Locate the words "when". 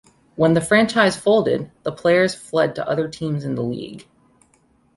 0.35-0.55